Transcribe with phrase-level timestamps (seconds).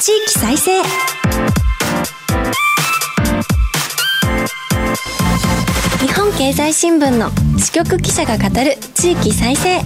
[0.00, 0.82] 地域再生。
[5.98, 9.82] 日本経済新聞の支局記者が語る地域再生。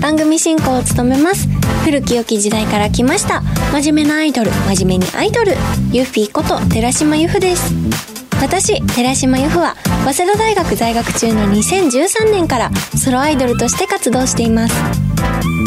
[0.00, 1.48] 番組進行を務めます。
[1.84, 3.42] 古き良き時代から来ました。
[3.72, 4.52] 真面目なアイドル。
[4.52, 5.56] 真面目にアイドル。
[5.90, 8.15] ユフィーこと寺島由布です。
[8.40, 14.74] 私寺島由布は早稲田大学在学中の2013年からソロアイドルとして活動しています。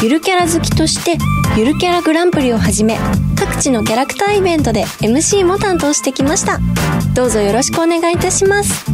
[0.01, 1.17] ゆるキャラ好きとして
[1.57, 2.97] ゆるキャラグランプリをはじめ
[3.37, 6.59] 各地のキャラクターイベントで MC も担当してきました。
[7.13, 8.85] どうぞよろしくお願いいたします。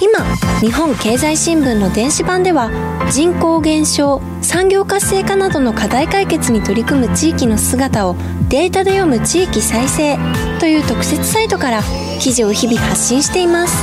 [0.00, 0.24] 今
[0.60, 2.70] 日本経済新聞の電子版では
[3.10, 8.16] 人口減少産業活性化などの課題解決に取り組む地域の姿を
[8.48, 10.16] データで読む地域再生
[10.60, 11.82] という特設サイトから
[12.20, 13.76] 記事を日々発信しています。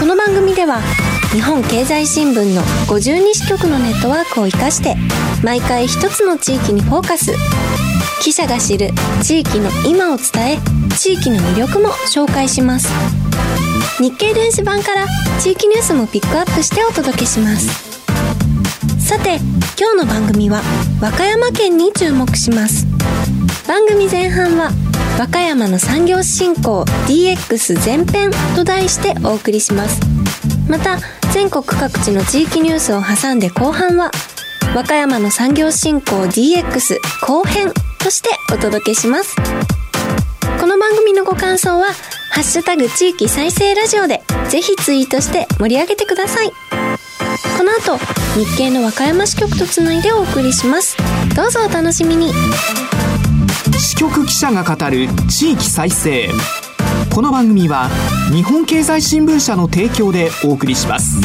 [0.00, 0.80] この番組では
[1.32, 4.96] 日本経済新聞の52支局のネットワークを生かして
[5.42, 7.32] 毎回一つの地域にフォーカス。
[8.22, 8.90] 記者が知る
[9.22, 10.58] 地域の今を伝え
[10.96, 13.19] 地域の魅力も紹介します。
[14.00, 15.06] 日経電子版から
[15.40, 17.90] 地域ニュースもピックアップしてお届けします。
[18.98, 19.36] さて
[19.78, 20.62] 今日の番組は
[21.00, 22.86] 和歌山県に注目します。
[23.66, 24.70] 番組前半は
[25.18, 30.00] 和歌山の産業振興 DX 前編と題してお送りします。
[30.68, 30.98] また
[31.32, 34.10] 全国各地の地域ニュースを挟んで後半は
[34.74, 39.36] 和歌山の産業振興 DX 後編としてお届けします。
[40.60, 41.88] この番組のご感想は
[42.30, 46.52] 「ハッシュタグ地域再生ラジオ」でぜひツイートして盛り上げてください。
[47.58, 47.98] この後
[48.36, 50.96] 日経の和歌山支局とつないでお送りします。
[51.36, 52.32] どうぞお楽しみに。
[53.78, 56.30] 支局記者が語る地域再生。
[57.14, 57.90] この番組は
[58.32, 61.18] 日本経済新聞社の提供でお送りします。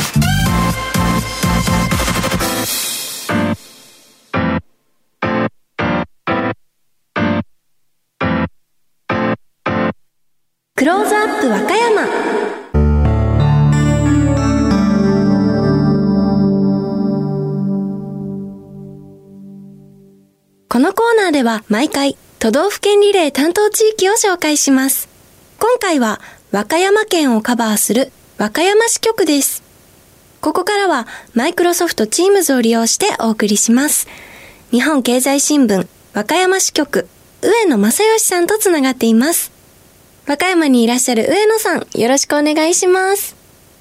[10.85, 12.05] クローズアップ和歌山
[20.69, 25.09] このコーナーでは毎回都道府県リレー担当地域を紹介します。
[25.57, 29.63] 今回は和歌山県をカバーする和歌山支局です。
[30.39, 34.07] ここからはマイクロソフト Teams を利用してお送りします。
[34.69, 37.07] 日本経済新聞和歌山支局
[37.41, 39.54] 上野正義さんとつながっています。
[40.27, 43.35] 和歌山にいらっしゃる上野さん、よろしくお願いします。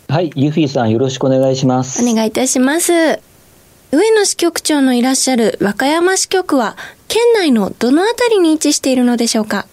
[0.09, 2.07] はい、ユフィさんよろしくお願いします。
[2.07, 2.93] お願いいたします。
[2.93, 6.77] 上野支局長のいらっしゃる和歌山支局は、
[7.09, 9.67] 県内のどのあたりに位置しているのでしょうか？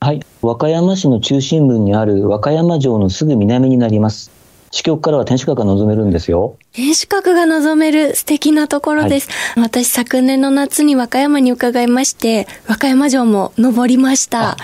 [0.00, 4.32] はい、和歌山市の中心部にある和歌山城のすぐ南になります。
[4.70, 6.56] 支局からは天守閣が望めるんですよ。
[6.72, 9.28] 天守閣が望める素敵なところです。
[9.56, 14.56] 私昨年の夏に和歌山に伺いまして、和歌山城も登りました。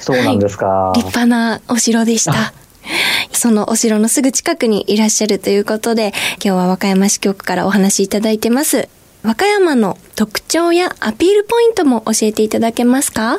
[0.00, 0.66] そうなんですか。
[0.66, 2.52] はい立派なお城でした。
[3.32, 6.12] そのお城のすぐ近くにいらっしゃるということで、
[6.44, 8.88] 今日は和歌山支局からお話しいただいてます。
[9.22, 13.38] 和歌山の特徴やアピールポイントも教えていただけますか？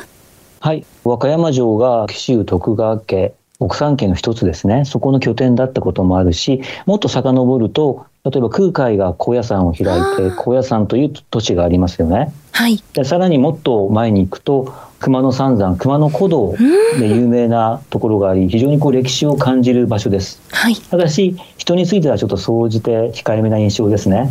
[0.60, 4.84] はい、和歌山城が紀州徳川家奥三家の一つですね。
[4.84, 12.32] そこの拠点だったこともあるし、もっと遡ると、例えば空海が高野山を開いて、高野山という都市がありますよね。
[12.54, 12.82] はい。
[12.94, 16.54] でさらにもっと前に行くと熊野三山熊野古道
[17.00, 20.76] で有名なところがあり非常にこう歴史を感じる場所ですはい。
[20.76, 24.30] ただし人についてはちょっと総じて控えめな印象ですね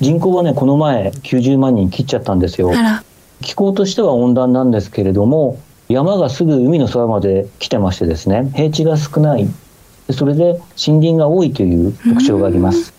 [0.00, 2.72] 人口はねこの前90万人切っちゃったんですよ。
[3.40, 5.58] 気候としては温暖なんですけれども
[5.90, 9.48] 山がすぐ海のそばまで来てましてですね平地が少ない。
[10.06, 12.94] でそれで森林が多いという特徴があります。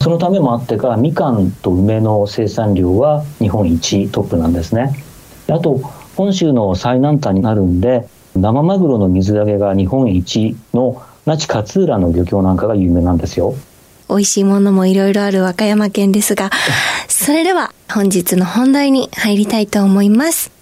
[0.00, 4.92] そのためもあってかみかんと梅の生産量は日本一トップなんですね。
[5.46, 5.78] であと
[6.16, 13.54] 本州の最南端になるんで生マグロの水揚げが日本一の那智勝浦の漁協なんかが有名なんですよ。
[14.08, 16.50] 美味しいものもいろいろある和歌山県ですが、
[17.08, 20.53] それでは本日の本題に入りたいと思います。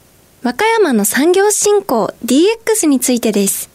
[0.44, 3.70] 和歌山の産業振興 DX についてです。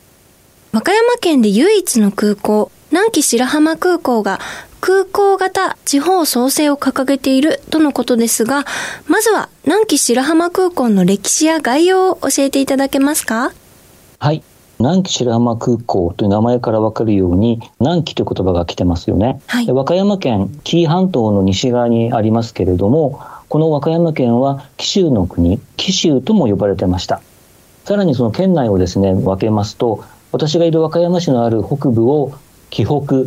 [0.73, 4.41] 和歌山県で唯一の空港、南紀白浜空港が
[4.81, 8.65] 空港型地方創生を掲げているとのことですが、
[9.07, 13.53] まずは南紀白浜空港の歴史や概要を教えていただけますか？
[14.19, 14.43] はい。
[14.79, 19.65] 南紀白浜空港という名前から分かるように南紀という言葉が来てますよね、はい。
[19.65, 27.21] で和歌山県紀伊半島の西側にありますけれどもこの和歌山県は紀州の国紀州とも呼ばれてました
[27.85, 32.33] さらにその県内をですね分けますと私がいる和歌山市のある北部を
[32.69, 33.23] 紀北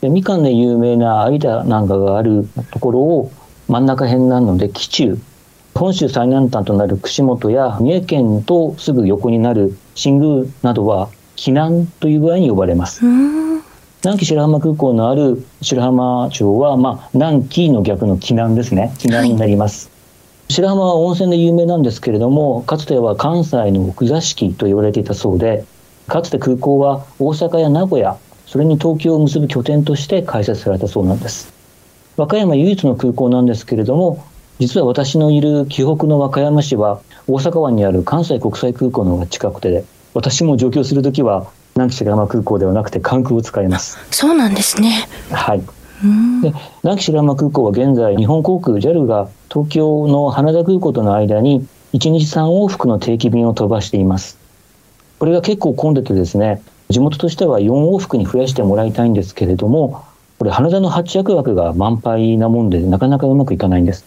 [0.00, 3.32] でみかんで有名な有田なんかがあるところを
[3.68, 5.18] 真ん中辺なので紀中
[5.74, 13.04] 本州最南端となる串本や三重県とすぐ横になる新宮などは避難という具合に呼ばれます。
[14.04, 18.92] 南紀白浜空港のある白浜町は、まあ、南紀の逆の避難ですね。
[18.98, 19.92] 避難になります、は
[20.50, 25.64] い、白浜は温泉で有名なんですけれどもかつては関西の奥座敷と言われていたそうで
[26.06, 31.50] かつて空港は大阪や名古屋それに東京を結ぶ拠点として開設されたそうなんです。
[32.18, 34.22] 和歌山唯一の空港なんですけれども
[34.58, 43.98] 実は私のいる紀北の和歌山市は大阪湾にある関西国際空港の方が近くて私も上京する時は南紀白浜空港ではなくて関空を使います。
[44.10, 45.08] そうなんですね。
[45.30, 45.60] はい。
[45.60, 54.38] で南紀白浜空港は現在日本航空 JAL が東京の羽田空港との間に1日3往復の定期便を飛ばしています。
[55.18, 60.04] これが結構混んでてですね地元としては4往復に増やしてもらいたいんですけれども
[60.38, 64.04] これ羽田の発着枠が満杯なもんでなかなかうまくいかないんです。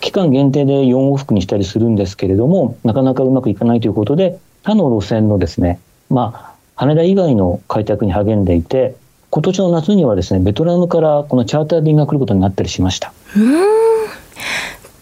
[0.00, 5.80] 期間限定で4往復にしたりするんですけれどもなかなかうまくいかないということで他の路線のですね
[6.10, 8.96] まあ羽田以外の開拓に励んでいて
[9.30, 13.12] 今年の夏にはですねベトナムからこのチャーター便が来ることになったりしました。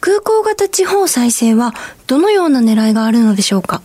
[0.00, 1.72] 空港型地方再生は
[2.06, 3.82] どのような狙いがあるのでしょうか？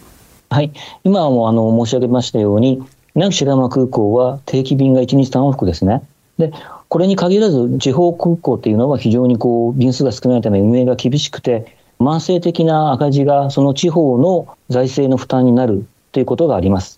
[0.49, 0.71] はい。
[1.03, 2.81] 今もあの申し上げましたように
[3.13, 6.01] 南紀白浜空港は定期便が1日3往復ですね。
[6.37, 6.53] で
[6.89, 16.96] これに限らず地方空港っていうのは非常にこう便数が少ないため運営が厳しくて慢性的な赤字がその地方の財政の負担になるということがあります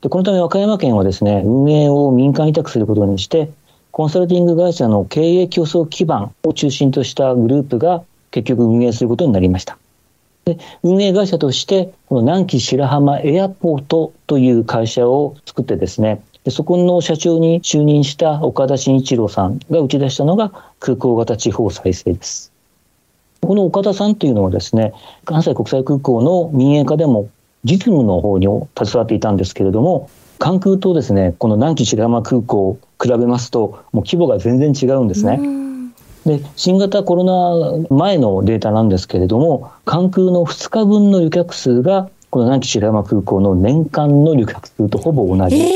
[0.00, 3.50] でこのため和歌山県はですね運営を民間委託することにして
[3.90, 9.76] コンサルティング会社の経営競争基盤を中心としたグループが結局運営することになりました。
[10.44, 22.52] で運営会社としてこの南紀白浜エアポートという会社を作ってですねでそこの社長に就任した岡田慎一郎さんが打ち出したのが空港型地方再生です。
[23.40, 24.92] この岡田さんというのはですね
[25.24, 27.28] 関西国際空港の民営化でも
[27.64, 28.46] 実務の方に
[28.76, 35.40] 携わっていたんですけれども関空とですねこの南紀白浜空港を比べますともう規模が全然違うんですね。
[36.26, 37.24] で新型コロ
[37.88, 45.56] ナ前のデータなんですけれども関空の2日分の旅客数がこの南紀白浜空港の年間の旅客数とほぼ同じ。
[45.56, 45.70] えー、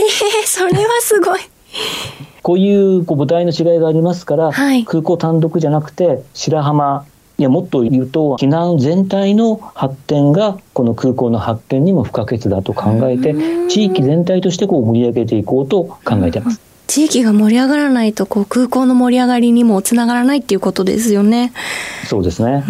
[0.45, 1.41] それはすごい。
[2.43, 7.07] こういうこう母体の違いがありますから、はい、空港単独じゃなくて白浜
[7.39, 13.35] いやもっと言うと避難全体の発展がこの空港の発展にも不可欠だと考えて
[13.69, 16.61] 地域全体としてこう盛り上げていこうと考えてます。
[16.87, 21.53] 地域が盛り上がらないとこう空港の盛り上がりにもつながらないっていうことですよね。
[22.07, 22.65] そうですね。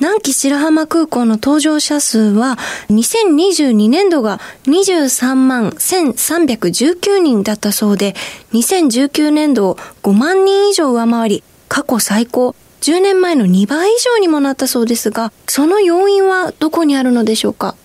[0.00, 2.58] 南紀白浜空港の搭乗者数は
[2.90, 8.14] 2022年度が23万1319人だったそうで
[8.52, 17.76] 2019年度を5万人以上上回り過去最高10年前の2倍以上にもなったそうですが、その要因はどこにあるのでしょうか？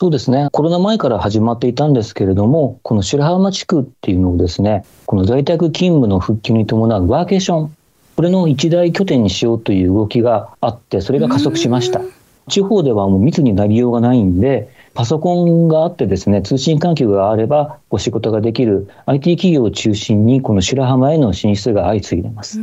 [0.00, 0.48] そうですね。
[0.50, 7.76] コロナ前から始まっていたんですけれども、この白浜地区っていうのをですね、この在宅勤務の復旧に伴うワーケーション、
[8.16, 12.00] これの一大拠点にしようという動きがあって、それが加速しました。
[12.48, 22.58] 地方ではもう密になりようがないんで、パソコンがあってですね、通信環境があればお仕事ができる IT 企業を中心にこの白浜への進出が相次いでいます。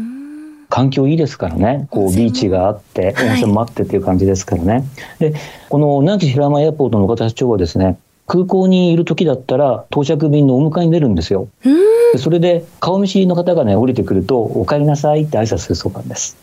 [0.69, 1.87] 環境いいですからね。
[1.89, 4.79] こうビーチがあって温泉もあってっていう感じですからね、は
[5.27, 11.47] い、でこの南紀平山エアポートの岡田社長はですね空港にいる時だったら到着便のお迎えに出るんですよ。
[12.13, 16.37] でそれで顔見知りの方がね降りてくると「お帰りなさい」って挨拶するそうなんです。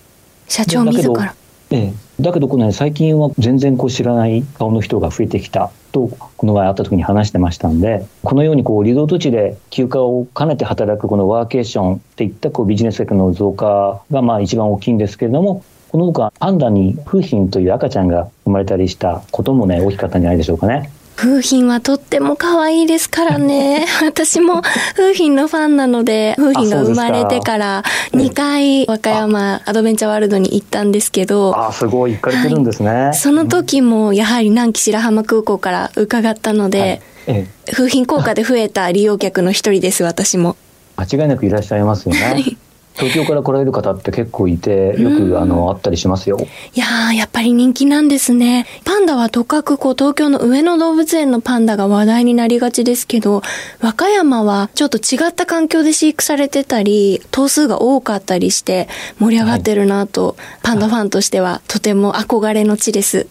[0.48, 1.34] 社長自ら
[1.74, 20.92] ええ、だけどこの、ね、最近は全然こう知らない顔の人が増えてきたとこの前会った時に話してましたんでこのようにこうリゾート地で休暇を兼ねて働くこのワーケーションっていったこうビジネス客の増加がまあ一番大きいんですけれどもこのほかパンダに楓浜という赤ちゃんが生まれたりしたこともね大きかったんじゃないでしょうかね。
[21.16, 23.86] 風品はとっても可愛いですからね。
[24.04, 24.62] 私も
[24.96, 31.56] 風品のファンなので、風品が生まれてから2回和歌山アドベンチャーワールドに行ったんですけど。
[31.56, 32.90] あ、すごい、行かれてるんですね。
[32.90, 40.56] はい、その時もやはり南紀白浜空港から伺ったので、はいええ、風品効果で増えた利用客の一人です、私も。
[40.96, 42.20] 間違いなくいらっしゃいますよね。
[42.22, 42.56] はい
[42.96, 46.38] 東京から来られる方って結構いて、よく、あの、あったりしますよ。
[46.74, 48.66] いやー、やっぱり人気なんですね。
[48.84, 53.42] パンダはとかくこう、東京の上野動物園のパンダが話題になりがちですけど、
[53.80, 63.26] 和歌山はちょっと違った環境で飼育されてたり、頭数が多かったりして盛り上がってるなと、はい、パンダファンとしてはとても憧れの地です。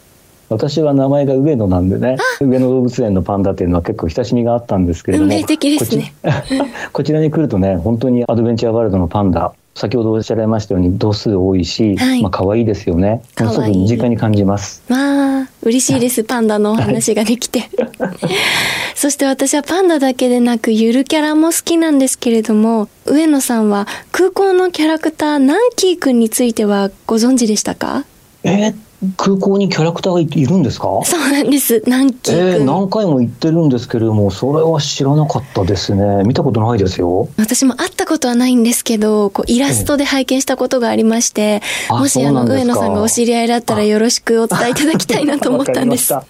[0.53, 5.57] 私は名前が上野なんでね上野動物園のパンダっていうのは結構親しみがあったんですけれどもこち
[6.93, 13.23] こちらに来るとね本当にアドベンチャーワールドのパンダ先ほどおっしゃられましたように度数多いし、はいまあ可愛いですよね。
[13.39, 14.83] ものすごく身近に感じます。
[14.89, 16.23] わあ、嬉しいです。
[16.23, 17.63] パンダのお話ができて。
[18.95, 28.05] そして私はパンダだけでなく、ゆるキャラも好きなんですけれども、上野さんは空港のキャラクター、ナンキーくんについてはご存知でしたか？
[28.43, 28.75] えー
[29.17, 30.87] 空港にキャラクターがいいるんですか？
[31.05, 31.83] そうなんです。
[31.87, 32.47] ナンキーくん。
[32.49, 36.23] えー、何回も言ってるんですけれども、それは知らなかったですね。
[36.23, 37.29] 見たことないですよ。
[37.37, 46.13] 私も会ったことはないんですけど、こうイラストで拝見したことがありまして、あもしあの上野さんがお知り合いだったらよろしくお伝えいただきたいなと思ったんです。
[46.13, 46.23] あ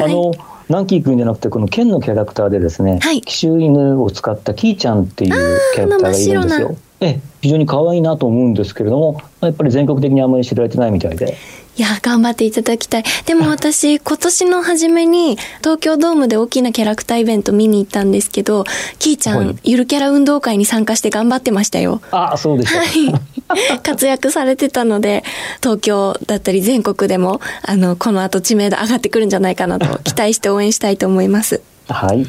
[0.00, 0.32] の、
[0.68, 6.76] ナンキー君じゃなくて、この剣のキャラクターでですね、はい奇襲犬を使ったキーちゃんっていうキャラクターがいるんですよ。
[7.00, 11.36] ええ、非常に可愛いなと思うんですけれども、やっぱり全国的にあまり知られてないみたいで。
[11.76, 13.04] いや、頑張っていただきたい。
[13.24, 18.64] でも 私、今年の初めに、東京ドームで大きなキャラクターイベント見に行ったんですけど、
[18.98, 22.02] キーちゃん、はいゆるキャラ運動会に参加して頑張ってましたよ。
[22.10, 22.78] あ、そうでした。
[22.78, 23.78] はい。
[23.82, 25.24] 活躍されてたので、
[25.62, 31.60] 東京だったり全国でも、あの、この後知名度上がってくるんじゃないかなと期待して応援したいと思います。
[31.88, 32.26] はい。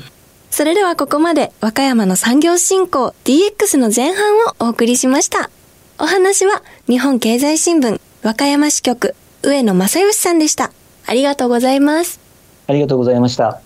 [0.51, 5.50] それではここまで和歌山の産業振興 DX の前半をお送りしました。
[5.97, 10.71] お話は日本経済新聞和歌山支局上野正義さんでした。
[11.05, 12.19] ありがとうございます。
[12.67, 13.59] ありがとうございました。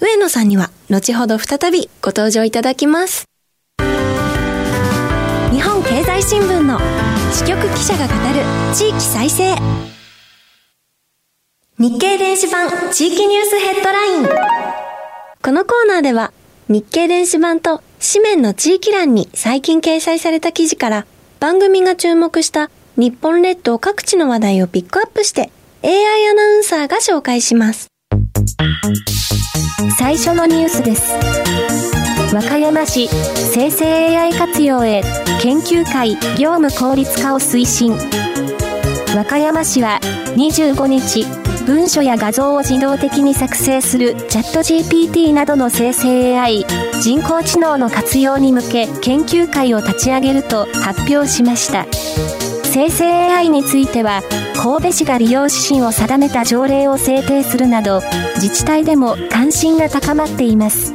[0.00, 3.26] 上野さんには後ほど再びご登場いただきます。
[5.52, 6.80] 日本経済新聞の
[7.32, 9.54] 支局記者が語る地域再生。
[11.78, 14.26] 日経電子版地域ニュースヘッドライン。
[15.42, 16.32] このコーナーでは
[16.68, 21.06] 日経電子版と紙面の地域欄に最近掲載された記事から
[21.38, 22.70] 番組が注目した
[23.00, 25.50] 日本列島各地の話題をピックアップして
[25.82, 27.86] AI アナウンサーが紹介します。
[29.98, 31.14] 最初のニュースです。
[32.34, 35.02] 和歌山市生成 AI 活用へ
[35.40, 37.96] 研究会業務効率化を推進。
[39.16, 39.98] 和歌山市は
[40.36, 41.24] 25日、
[41.64, 46.66] 文書や画像を自動的に作成するチャット GPT などの生成 AI
[47.00, 52.49] 人工知能の活用に向け研究会を立ち上げると発表しました。
[52.72, 54.22] 生成 AI については
[54.54, 58.00] 神戸市が利用指針を定めた条例を制定するなど
[58.36, 60.94] 自治体でも関心が高まっています。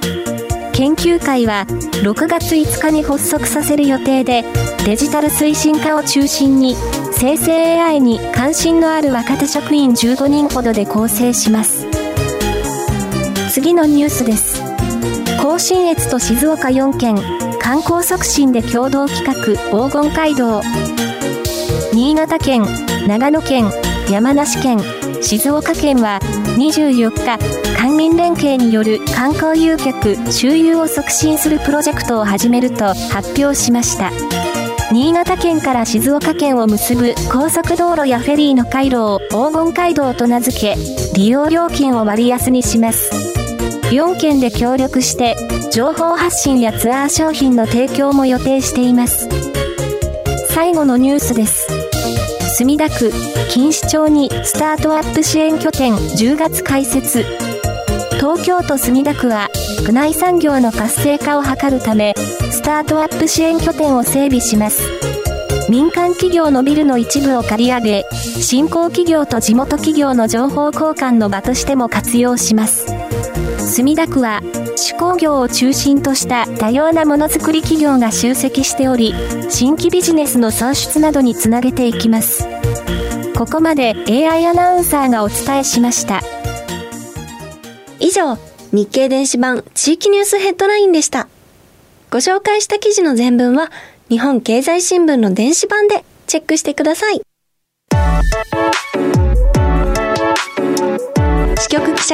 [0.71, 1.65] 研究会は
[2.03, 4.45] 6月5日に発足させる予定で
[4.85, 6.75] デジタル推進化を中心に
[7.11, 11.85] 生成 AI に関心のある若手職員15人ほどで構成します。
[13.51, 14.61] 次のニュースです。
[15.41, 17.17] 甲信越と静岡4県
[17.59, 19.33] 観光促進で共同企画
[19.87, 20.61] 黄金街道。
[22.05, 22.63] 新潟県、
[23.07, 23.71] 長野県、
[24.11, 24.79] 山梨県、
[25.23, 26.19] 静岡県は
[26.55, 27.39] 24日、
[27.75, 34.11] 官民連携による観光誘客、周遊を促進するプロジェクトを始めると発表しました。
[34.91, 40.75] 新潟県から静岡県を結ぶ高速道路やフェリーの回路を黄金街道と名付け、
[41.15, 43.09] 利用料金を割安にします。
[43.89, 45.35] 4県で協力して、
[45.73, 49.27] 情報発信やツアー商品の提供も予定しています。
[50.51, 51.74] 最後のニュースです。
[52.57, 53.11] 墨田区
[53.53, 57.25] 錦糸町にスタートアップ支援拠点10月開設。
[58.11, 59.49] 東京都墨田区は
[59.85, 64.89] 区内産業の活性化を図るためスタートアップ支援拠点を整備します。
[65.69, 72.85] 民間企業のビルの一部を借り上げ新興企業と地元企業の情報交換の場としても活用します。
[73.65, 74.41] 墨田区は
[74.75, 79.13] 手工業を中心とした多様なものづくり企業が集積しており
[79.49, 82.47] 新規ビジネスの創出などにつなげていきます
[83.35, 86.21] ここまで AI アナウンサーがお伝えしました
[87.99, 88.37] 以上、
[88.71, 91.27] 日経電子版地域ニュースヘッドラインでした。
[92.11, 93.71] ご紹介した記事の全文は
[94.09, 97.21] 日本経済新聞の電子版でチェックしてください。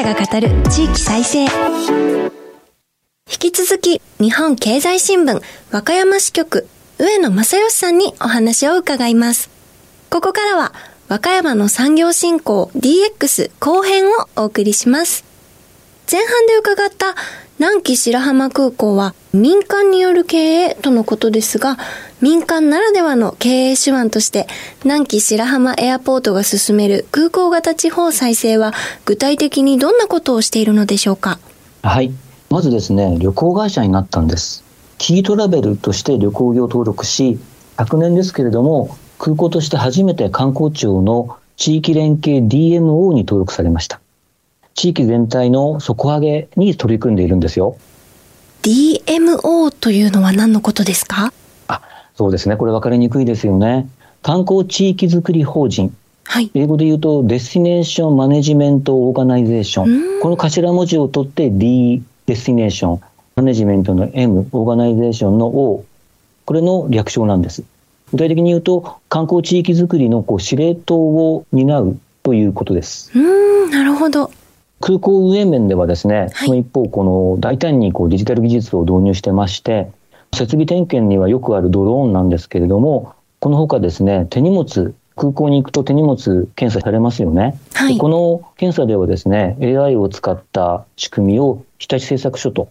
[0.03, 1.43] 者が語る地域再生。
[1.43, 1.51] 引
[3.39, 5.41] き続き日本経済新聞
[5.71, 6.67] 和歌山支局
[6.97, 9.49] 上野正義さんにお話を伺います。
[10.09, 10.73] ここからは
[11.07, 15.23] 和歌山の産業振興 DX 後編をお送りします。
[16.11, 17.15] 前半で伺った
[17.61, 21.77] 南紀白浜空港は民間による経営とのことですが、
[22.19, 24.47] 民間ならではの経営手腕として
[24.83, 28.73] 南紀白浜エアポートが進める空港型地方再生は
[29.05, 31.37] 具体的にどんなことをしているのでしょうか？
[31.83, 32.11] はい。
[32.49, 34.63] まずですね、旅行会社になったんです。
[34.97, 37.37] キートラベルとして旅行業登録し、
[37.77, 44.00] 昨年ですけれども、空港として初めて観光庁の地域連携 DMO に登録されました。
[44.75, 47.77] 地域全体の底上げに取り組んでいるんですよ。
[48.63, 51.33] DMO というのは何のことですか？
[52.15, 52.57] そうですね。
[52.57, 53.87] これ分かりにくいですよね。
[54.21, 55.95] 観光地域づくり法人。
[56.25, 56.51] はい。
[56.53, 60.21] 英語で言うと、 destination management organization うん。
[60.21, 65.83] この頭文字を取って D、destination、management の M、organization の O。
[66.45, 67.63] これの略称なんです。
[68.11, 73.09] 具体的に言うと、観光地域づくりのこう司令塔を担うということです。
[73.15, 74.29] うーん、なるほど。
[74.81, 79.91] 空港運営面ではですね、はいその一方、この大胆にこうデジタル技術を導入してまして、
[80.33, 87.59] 設備点検にはよくあるドローンなんですけれども、このほかですね、手荷物、空港に行くと手荷物検査されますよね。
[87.73, 92.69] はいでこの検査ではですね、AI を使った仕組みを日立製作所と、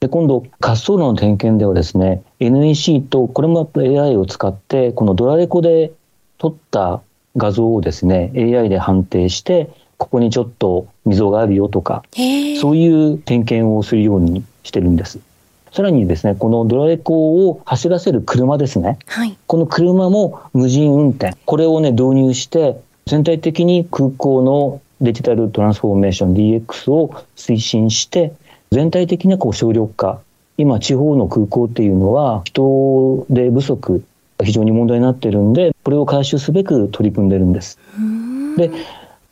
[0.00, 5.92] で今度、滑走路の点検ではですね、NEC と、これもやっぱ AI を使って、このドラレコで
[6.38, 7.02] 撮った
[7.36, 12.02] 画像をですね、AI で判定して、ここにちょっと溝があるよとか。
[12.60, 15.18] そういう点検をするようにしてるんです。
[15.72, 18.98] さらにですね、このドラレコを走らせる車ですね。
[19.06, 19.36] はい。
[19.46, 21.36] この車も無人運転。
[21.44, 28.32] これをね、導入して、全体的に空港のデジタルトランスフォーメーション DX を推進して、
[28.70, 30.20] 全体的なこう省力化。
[30.56, 34.04] 今、地方の空港っていうのは人手不足
[34.38, 37.78] が非常に問題になってるんで、これを回収すべく取り組んでるんです。
[38.56, 38.70] で、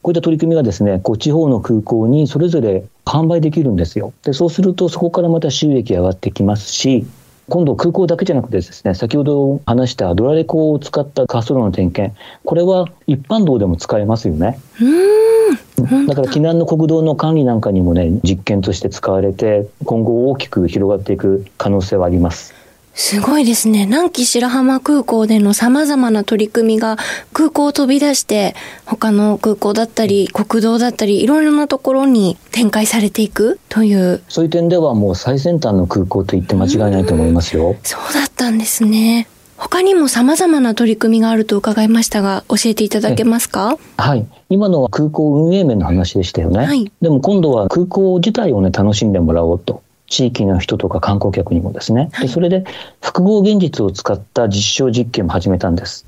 [0.06, 4.12] こういった取り組みがですね、こう地方の空港にそれぞれ販売できるんですよ。
[4.22, 7.04] で、そうするとそこからまた収益上がってきますし、
[7.48, 14.60] 今度空港だけじゃなくてですね、先ほど話したドラレコを使った滑走路の点検、これは一般道でも使えますよね。
[14.80, 16.06] うーん。
[16.06, 22.54] だから避難の国道の管理なんかにもね、実験として使われて、今後大きく広がっていく可能性はあります。
[22.98, 23.84] すごいですね。
[23.84, 26.96] 南紀白浜空港での様々な取り組みが
[27.34, 28.54] 空港を飛び出して
[28.86, 37.76] 他の空港だったり国道だったりいろいろなところに展開されていくというそういう点ではもう最先端の空港と言って間違いないと思いますよ。
[37.82, 39.28] そうだったんですね。
[39.58, 43.78] 他にも様々な取り組みがあると伺いましたが教えていただけますか？
[43.98, 44.26] はい。
[44.48, 46.66] 今のは空港運営面の話でしたよね。
[46.66, 49.82] はいでも今度は空港自体をね、楽しんでもらおうと。
[50.06, 52.10] 地域の人とか観光客にもですね。
[52.12, 52.64] はいでそれで
[53.00, 56.06] 複合現実を使った実証実験も始めたんです。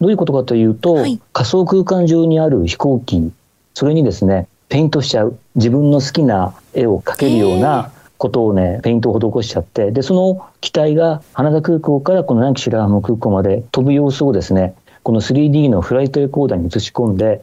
[0.00, 3.30] どういうことかというと、はい仮想空間上にある飛行機、
[3.74, 5.38] それにですね、ペイントしちゃう。
[5.54, 17.42] 自分の好きな絵を描けるようなことをね、ペイントを施しちゃって、で、その機体が羽田空港からこの南紀白浜空港まで飛ぶ様子をですね、この 3D のフライトレコーダーに映し込んで、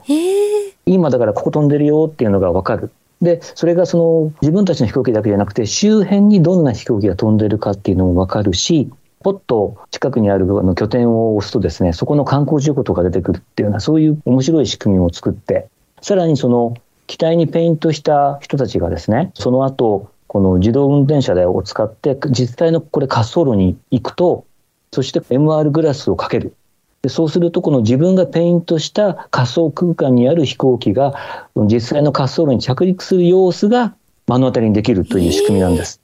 [0.86, 2.92] 今だからここ飛んでるよっていうのがわかる。
[3.22, 8.90] で、それがその自分たちの飛行機だけじゃなくて周辺にどんな飛行機が飛んでるかっていうのもわかるし、
[9.22, 15.68] ポッと近くにあるあの拠点を押すとですね、そこの観光事故とか出てくるっていうようなそういう面白い仕組みを作って、
[16.02, 16.76] さらにその
[17.08, 24.46] 機体にペイントした人たちがですね、その後、この自動運転車を使って実際のこれ滑走路に行くと、
[24.94, 26.54] そして MR グラスをかける。
[27.02, 31.16] でそうすると、この自分がペイントした仮想空間にある飛行機が、
[31.56, 33.96] 実際の滑走路に着陸する様子が
[34.28, 36.02] 目の当たりにできるという仕組みなんです。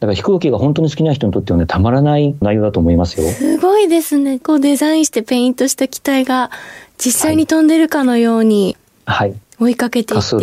[0.00, 3.28] だから飛行機が本当に好きな人にとってはね、たまらない内容だと思いますよ。
[3.28, 4.40] すごいですね。
[4.40, 6.50] こうデザインしてペイントした機体が
[6.98, 9.34] 実際に飛んでるかのようにはい。
[9.60, 10.40] 追いかけていって、、滑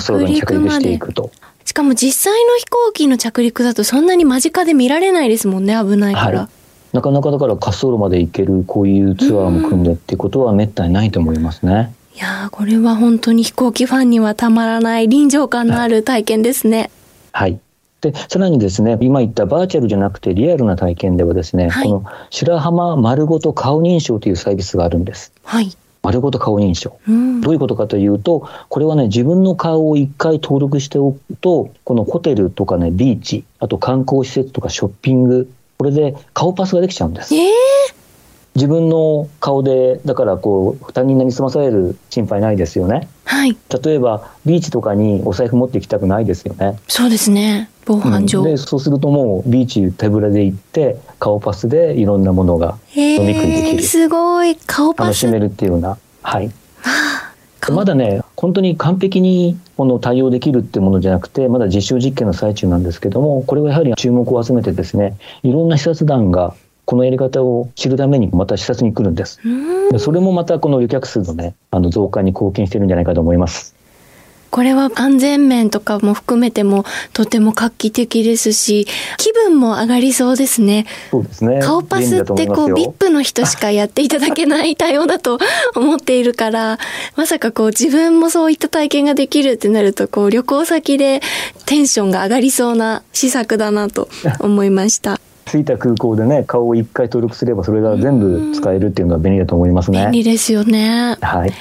[0.00, 1.30] 走路に着陸していくと。
[1.64, 6.40] しかも実際の飛行機の着陸だとそんなに間近で見られないですもんね、危ないから。
[6.40, 6.55] はい
[6.96, 11.94] なかなかだから滑走路まで行けるこういうツアーも組んでっていうことはめったにないと思いますね。
[12.14, 16.90] いやー、これは本当に飛行機ファンにはたまらない臨場感のある体験ですね。
[17.32, 17.60] はい。
[18.00, 25.34] で、さらにですね、今言ったバーチャルじゃなくてリアルな体験ではですね、はいこの白浜丸ごと顔認証というサービスがあるんです。
[25.44, 25.76] はい。
[26.02, 26.98] 丸ごと顔認証。
[27.06, 27.40] うん。
[27.42, 37.34] どういうことかというと、これはね、自分の顔を一回登録しておくと、このホテルとかね、ビーチ、あと観光施設とかショッピング、これで顔パスができちゃうんです。
[37.34, 37.50] えー、
[38.54, 43.08] 自分の顔で、だからこう、他人になりすまされる心配ないですよね。
[43.24, 43.56] はい。
[43.84, 46.78] 例えば、ビーチとかにお財布持って行きたくないですよね。
[46.88, 47.68] そうですね。
[47.84, 48.40] 防犯上。
[48.40, 54.56] うんで、そうするともう、ビーチ手ぶらで行って、顔パスでいろんなものがえ飲み食いできー、るすごい。
[54.56, 55.06] 顔パス。
[55.06, 56.50] 楽しめるっていうような、はい。
[57.66, 69.40] 顔まだね、本当に完璧にこの対応できるってものじゃなくて、まだ実証実験の最中なんですけども、これはやはり注目を集めてですね、いろんな視察団がこのやり方を知るためにまた視察に来るんです。
[69.98, 73.75] それもまたこの旅客数のね、あの増加に貢献してるんじゃないかと思います。
[74.56, 78.86] これは安全面とかも含めてもとても画期的ですし、
[79.18, 80.86] 気分も上がりそうですね。
[81.10, 81.60] そうですね。
[81.60, 85.38] 顔パスってこう、ビップの人しかやっていただけない対応だと
[85.74, 86.78] 思っているから、
[87.16, 91.20] まさかこう自分もそういった体験ができるってなると、こう旅行先で
[91.66, 94.08] テンションが上がりそうな施策だなと
[94.40, 95.20] 思いました。
[95.44, 101.18] 着いた空港でね顔を一回登録すればそれが全部使えるっていうのは便利だと思いますね便利ですよね。
[101.20, 101.52] はい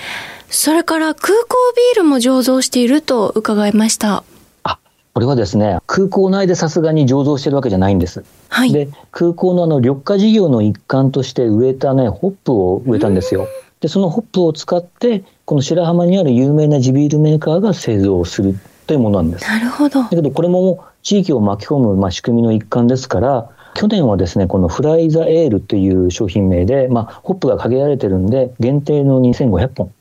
[0.55, 4.23] それから空港ビールも醸造していると伺いました。
[4.63, 8.73] これはですね空港内でさすがに醸造してるわけじゃないんですはい。
[8.73, 13.47] で空港のあの緑化事業の一環として植えたねホップを植えたんですよ。
[13.79, 19.45] でそのホップを使ってこの白浜にある有名な地ビールメーカーが製造するというものなんです。
[19.47, 20.03] なるほど。
[20.03, 29.91] だけどこれも地域を巻き込むまあ仕組みの一環ですから去年はですねこのフライザエールという商品名で、まあ、ホップが限られてるんで限定の2500本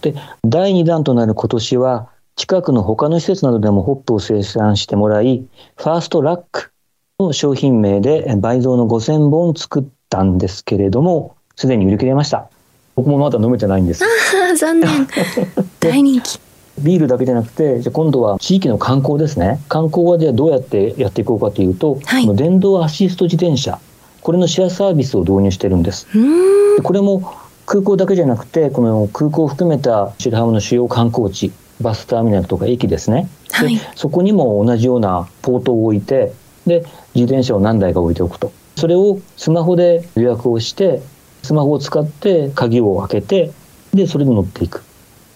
[0.00, 5.44] で第2弾となる今年は近くの他の施設などでもホップを生産してもらい
[5.76, 6.70] ファーストラック
[7.18, 12.48] の商品名で倍増の5000本作ったんですけれどもすでに売り切れました
[12.94, 14.06] 僕もまだ飲めてないんですあ
[14.52, 15.06] あ、残念。
[15.78, 16.40] 大人気。
[16.80, 19.60] ビールだけじゃなくて、じゃあ今度は地域の観光ですね。
[19.68, 23.78] 観光はじゃあどうやってやっていこうかというと、はい電動アシスト自転車、
[24.20, 26.06] これのシェアサービスを導入してるんです。
[26.82, 27.32] これも
[27.68, 31.52] 空港だけじゃなくて、この空港を含めた白浜の主要観光地、
[31.82, 33.28] バスターミナルとか駅ですね。
[33.50, 36.32] ではいそこにも同じようなポートを置いて、
[36.66, 38.52] で、自転車を何台か置いておくと。
[38.76, 41.02] それをスマホで予約をして、
[41.42, 43.52] スマホを使って鍵を開けて、
[43.92, 44.82] で、それで乗っていく。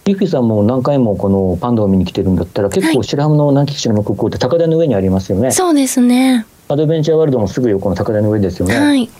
[0.06, 5.50] ゆきさんも何回もこのパンダを見に来てるんだったら、結構白浜の南紀白浜空港って高台の上にありますよね。
[5.50, 6.46] そうですね。
[6.68, 8.74] アドベンチャーワールドもすぐ横の高台の上ですよね。
[8.74, 9.10] はい。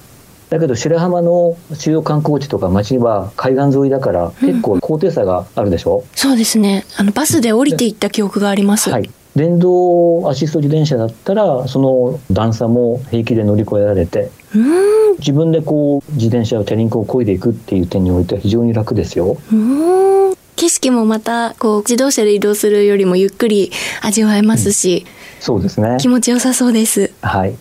[0.53, 6.85] だけど白浜の主要観光地とか街は海岸沿いだから結構高低差があるでしょ、そうですね。
[6.99, 8.91] あの、バスで降りていった記憶があります。
[8.91, 15.17] はい、電動アシスト自転車だったらその段差も平気で乗り越えられてうーん。
[15.21, 19.39] 自分でこう自転車をチャリンコを漕いでいくっていう点においては非常に楽ですよ。
[19.51, 20.35] うーん。
[20.57, 25.07] 景色もまた、こう、自動車で移動するよりもゆっくり味わえますし、
[25.41, 27.11] そうですね気持ちよさそうです。
[27.23, 27.57] はい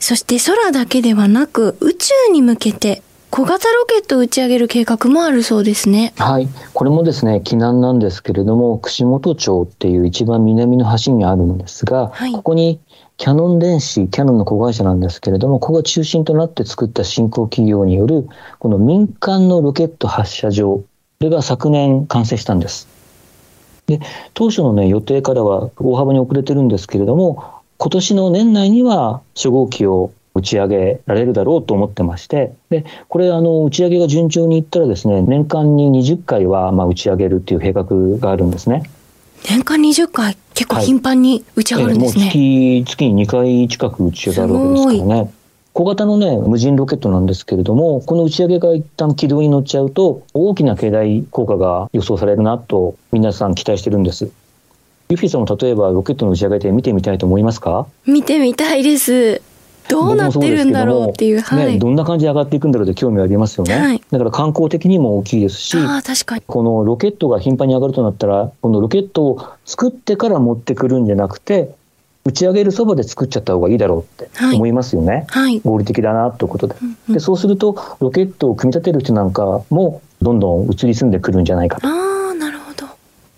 [0.00, 6.14] そして空だけではなく、宇宙に向けて小型ロケットを打ち上げる計画もあるそうですね。
[6.16, 12.80] はい、これもですね、避難なんですけれども、串本町っていう一番南の端にあるんですが、はいここに
[13.18, 18.28] キャノン電子、キャノンの子会社なんですけれども、ここが中心となって作った新興企業による、
[18.60, 20.84] この民間のロケット発射場、こ
[21.20, 22.86] れが昨年完成したんです。
[23.86, 24.00] で、
[24.34, 37.84] 当初のね、予定からは大幅に遅れてるんですけれども、今年の年内には初号機を打ち上げられるだろうと思ってまして、で、これあの打ち上げが順調にいったらですね、年間に20回はまあ打ち上げるっていう計画
[38.18, 38.82] があるんですね。
[39.48, 42.82] 年間20回、結構頻繁に打ち上がるんですええもうね。
[42.84, 45.30] 月月に2回近く打ち上がるわけですからね。
[45.72, 54.28] 小型のね、無人ロケットなんですけれども、この打ち上げが一旦軌道に乗っちゃうと、大きな経済効果が予想されるなと、皆さん期待してるんです。
[55.10, 57.86] ユフィさんも例えばロケットの打ち上げって見てみたいと思いますか？
[58.06, 59.40] 見てみたいです。
[59.88, 61.40] どうなってるんだろうっていう。
[61.40, 61.78] はい。
[61.78, 63.74] どんな感じで上がっていくんだろうって興味ありますよね。
[63.74, 66.42] はいだから観光的にも大きいですし、ああ、確かに。
[66.46, 71.74] このロケットが頻繁に上がるとなったら、このロケットを作ってから持ってくるんじゃなくて、
[72.26, 75.24] 打ち上げるそばで作っちゃった方がいいだろうってはい思いますよね。
[75.30, 75.60] はい。
[75.60, 76.76] 合理的だなということで。
[76.82, 81.88] うんうんで、そうすると、ロケットを組み立てる人なんかも、どんどん移り住んでくるんじゃないかと。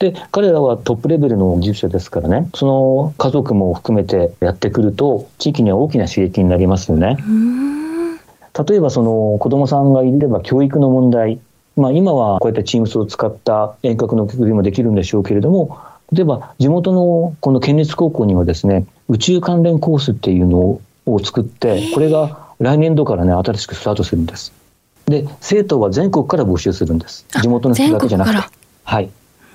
[0.00, 7.18] で、彼らはトップレベルの技術者ですからね、その家族も含めてやってくると、地域には大きな刺激になりますよね。
[8.68, 11.38] 例えばその子供さんがいれば教育の問題、
[11.76, 15.78] まあ、今はこうやって Teams を使った遠隔の教育もできるんでしょうけれども
[16.12, 24.52] 例えば地元のこの県立高校にはですね宇宙関連コースっていうのを作ってこれが来年度からね新しくスタートするんです。
[25.06, 27.24] で生徒は全国から募集するんです。
[27.32, 28.56] あ地元の人だけじゃなくて。
[28.84, 29.10] はい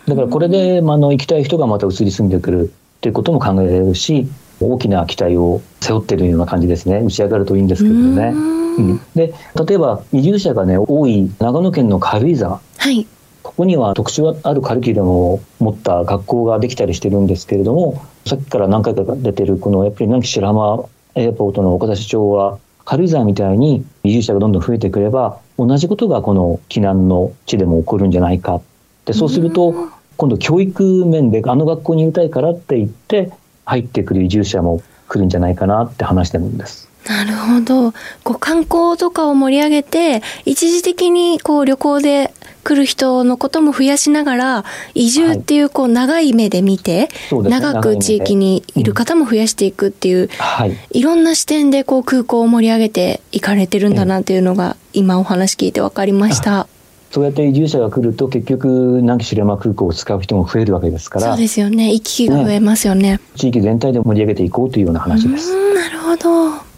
[0.07, 4.27] だからこれで、まあ、あの行きたい人がまた移り住んでくるっていうことも考えられるし
[4.59, 6.99] 大きな期待を背負ってるような感じですね。
[6.99, 8.01] 打ち上がるといいんですけどね。
[8.01, 8.65] うーん。
[8.77, 9.01] うん。
[9.15, 9.33] で
[9.67, 12.61] 例えば移住者がね多い長野県の軽井沢。
[12.77, 13.05] はい。
[13.43, 28.61] ここには特殊あるカリキュラムを持った学校ができたりしてるんですけれどもさっきから何回か出てるこのやっぱり南紀白浜エアポートの岡田市長は軽井沢みたいに移住者がどんどん増えてくれば同じことがこの避難の地でも起こるんじゃないか
[29.05, 33.31] でそうすると今度教育面であの学校にいたいからって言って
[33.65, 36.89] 入ってくる移住者も来るんじゃないかなって話してるんです。
[37.07, 37.91] なるほど。
[38.23, 44.65] こう観光とかを盛り上げて、一時的にこう旅行で来る人のことも増やしながら、
[44.95, 56.67] 移住っていうこう長い目で見て、そうですね長く地域にいる方も増やしていくっていう、はいいろんな視点でこう空港を盛り上げていかれてるんだなっていうのが、今お話聞いて分かりました。
[57.15, 61.93] そうやって移住者が来ると結局南紀白浜空港を使う人も増えるわけですからそうですよね。
[61.93, 63.19] 行き来が増えますよね。
[63.36, 65.56] 地域全体で盛り上げていこうというような話です。
[65.73, 66.75] なるほど。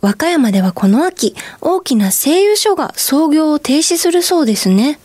[0.00, 5.00] 和歌山ではこの秋、大きな製油所が操業を停止するそうですね。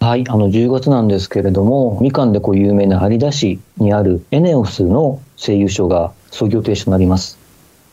[0.00, 7.38] はい、あの10月なんですけれども、みかんでこう有名な有田市にあるエネオスの製油所が操業停止となります。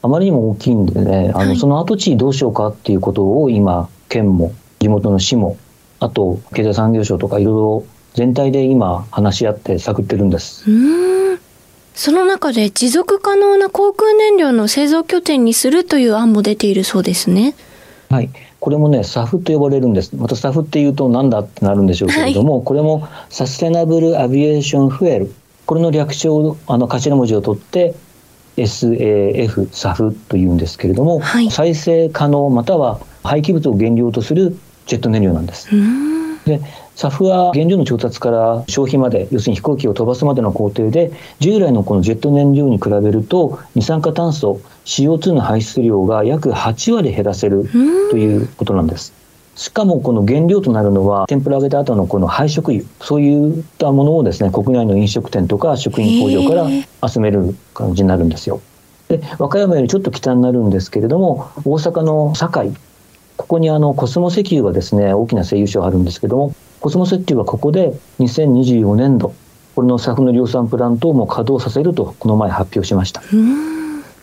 [0.02, 5.58] あまりにも大きいんでね、あの、その跡地どうしようかっていうことを今、県も地元の市も、
[6.00, 10.66] あと経済産業省とかいろいろ全体で今話し合って探ってるんです。
[11.94, 17.56] その中で持続可能な航空燃料の製造拠点にするという案も出ているそうですね。
[18.10, 18.30] はい。
[18.60, 20.16] これもね、SAF と呼ばれるんです。
[20.16, 25.34] また SAF っていうとなんだってなるんでしょうけれども、はい、これもサステナブルアビエーションフエル。
[25.66, 27.94] これの略称、あの頭文字を取って
[28.58, 34.58] SAF、SAF というんですけれども、はい、再生可能または廃棄物を原料とする
[34.90, 35.70] ジェット燃料なんです。
[36.46, 36.60] で
[36.96, 47.70] SAF は原料の調達から消費まで要するに飛行機を飛ばすまでの工程で従来のこのジェット燃料に比べると二酸化炭素 CO2 の排出量が約8割減らせる
[48.10, 49.14] ということなんです。
[49.56, 58.62] しかもこの原料となるのは天ぷら揚げた後のこの廃食油そういったものをですね国内の飲食店とか食品工場から集める感じになるんですよ。
[59.10, 62.74] で和歌山よりちょっと北になるんですけれども大阪の堺
[63.40, 69.34] ここにあのコスモ石油がですね大きな製油所があるんですけどもコスモ石油はここで2024年度
[69.76, 73.22] これの SAF の量産プラントをも稼働させるとこの前発表しました。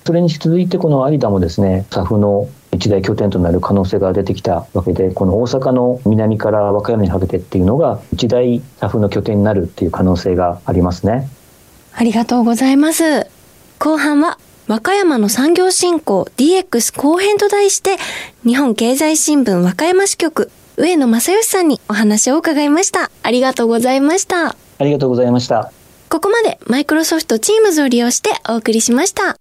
[0.04, 11.26] それに続いてこの有田もですね SAF の一大拠点となる可能性が出てきたわけでこの大阪の南から和歌山にかけてっていうのが一大 SAF の拠点になるっていう可能性がありますね。
[11.94, 13.26] ありがとうございます。
[13.78, 17.98] 後半は和歌山の産業振興 DX 後編と題して
[18.44, 23.10] 日本経済新聞和歌山支局上野正義さんにお話を伺いました。
[23.22, 24.48] ありがとうございました。
[24.50, 25.72] ありがとうございました。
[26.10, 29.36] ここまでマイクロソフト Teams を利用してお送りしました。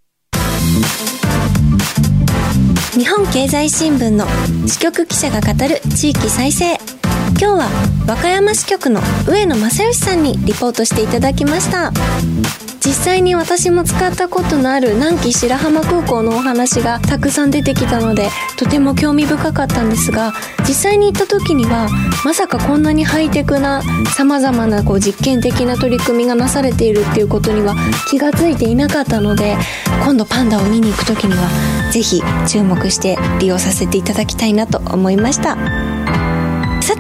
[2.92, 4.26] 日本経済新聞の
[4.68, 6.95] 支局記者が語る地域再生。
[7.38, 7.70] 今日は
[8.08, 11.92] 和歌山支局の上野正義さんにリポートしていただきました。
[12.86, 20.34] 実際に私も使ったことのある南紀白浜空港のお話がたくさん出てきたのでとても興味深かったんですが
[20.68, 21.90] 実際に行った時には
[22.24, 23.82] まさかこんなにハイテクな
[24.16, 27.76] さまざまなこう実験的な取り組みがなされているっていうことには
[28.08, 29.58] 気が付いていなかったので
[30.04, 31.50] 今度パンダを見に行く時には
[31.92, 35.58] 是非注目して利用させていただきたいなと思いました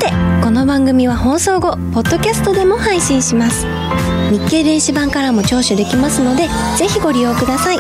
[0.05, 0.11] て
[0.43, 3.65] この番組は放送後ポッドキャストでも配信します。
[4.31, 7.77] 日経電子版からも聴取できますのでぜひご利用ください。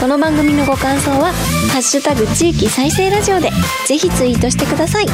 [0.00, 1.32] この番組のご感想は
[1.72, 3.50] 「ハッシュタグ地域再生ラジオ」で
[3.86, 5.06] ぜひツイートしてください。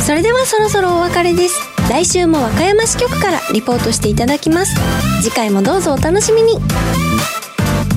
[0.00, 1.54] それではそろそろお別れです。
[1.88, 4.74] 来週も和歌山支局からリポートしていただきます。
[5.22, 6.58] 次回もどうぞお楽しみに。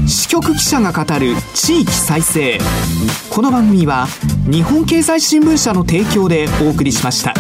[0.08, 2.60] 支局記者が語る地域再生。
[3.30, 4.08] この番組は
[4.50, 7.34] 日本経済新聞社の提供でお送りしました。